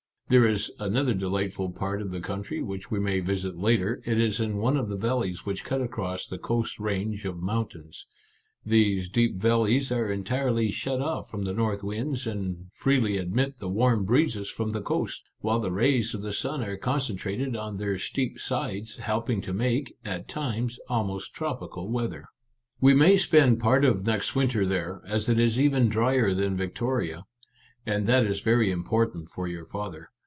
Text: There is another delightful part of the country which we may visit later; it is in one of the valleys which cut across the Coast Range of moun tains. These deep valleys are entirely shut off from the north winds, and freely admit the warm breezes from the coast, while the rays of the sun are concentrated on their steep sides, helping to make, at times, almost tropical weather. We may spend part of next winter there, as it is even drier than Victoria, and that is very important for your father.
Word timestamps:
There 0.31 0.47
is 0.47 0.71
another 0.79 1.13
delightful 1.13 1.71
part 1.73 2.01
of 2.01 2.11
the 2.11 2.21
country 2.21 2.61
which 2.61 2.89
we 2.89 3.01
may 3.01 3.19
visit 3.19 3.57
later; 3.57 4.01
it 4.05 4.17
is 4.17 4.39
in 4.39 4.55
one 4.59 4.77
of 4.77 4.87
the 4.87 4.95
valleys 4.95 5.45
which 5.45 5.65
cut 5.65 5.81
across 5.81 6.25
the 6.25 6.37
Coast 6.37 6.79
Range 6.79 7.25
of 7.25 7.41
moun 7.41 7.65
tains. 7.65 8.05
These 8.65 9.09
deep 9.09 9.35
valleys 9.35 9.91
are 9.91 10.09
entirely 10.09 10.71
shut 10.71 11.01
off 11.01 11.29
from 11.29 11.41
the 11.41 11.51
north 11.51 11.83
winds, 11.83 12.25
and 12.25 12.67
freely 12.71 13.17
admit 13.17 13.59
the 13.59 13.67
warm 13.67 14.05
breezes 14.05 14.49
from 14.49 14.71
the 14.71 14.79
coast, 14.81 15.21
while 15.39 15.59
the 15.59 15.69
rays 15.69 16.13
of 16.13 16.21
the 16.21 16.31
sun 16.31 16.63
are 16.63 16.77
concentrated 16.77 17.57
on 17.57 17.75
their 17.75 17.97
steep 17.97 18.39
sides, 18.39 18.95
helping 18.95 19.41
to 19.41 19.51
make, 19.51 19.97
at 20.05 20.29
times, 20.29 20.79
almost 20.87 21.33
tropical 21.33 21.89
weather. 21.91 22.23
We 22.79 22.93
may 22.93 23.17
spend 23.17 23.59
part 23.59 23.83
of 23.83 24.05
next 24.05 24.33
winter 24.33 24.65
there, 24.65 25.01
as 25.05 25.27
it 25.27 25.39
is 25.39 25.59
even 25.59 25.89
drier 25.89 26.33
than 26.33 26.55
Victoria, 26.55 27.25
and 27.85 28.07
that 28.07 28.25
is 28.25 28.39
very 28.39 28.71
important 28.71 29.27
for 29.29 29.49
your 29.49 29.65
father. 29.65 30.07